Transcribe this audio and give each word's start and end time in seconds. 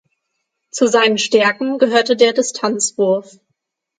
Zu 0.71 0.87
seinen 0.87 1.19
Stärken 1.19 1.77
gehörte 1.77 2.15
der 2.15 2.33
Distanzwurf. 2.33 3.37